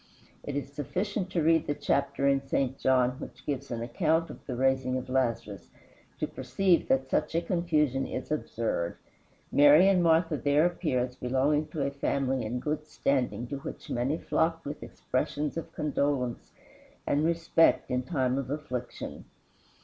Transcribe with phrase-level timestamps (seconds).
[0.41, 2.75] It is sufficient to read the chapter in St.
[2.79, 5.69] John which gives an account of the raising of Lazarus,
[6.17, 8.97] to perceive that such a confusion is absurd.
[9.51, 13.91] Mary and Martha there appear as belonging to a family in good standing to which
[13.91, 16.51] many flocked with expressions of condolence
[17.05, 19.25] and respect in time of affliction.